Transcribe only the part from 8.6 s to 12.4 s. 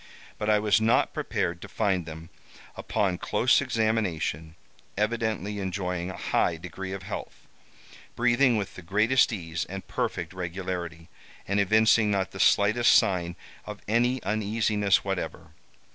the greatest ease and perfect regularity, and evincing not the